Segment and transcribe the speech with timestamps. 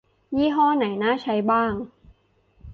[0.37, 1.73] ยี่ห้อไหนน่าใช้บ้าง